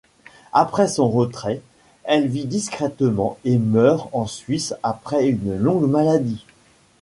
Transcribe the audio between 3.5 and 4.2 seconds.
meurt